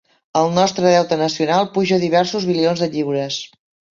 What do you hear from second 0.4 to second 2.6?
nostre deute nacional puja a diversos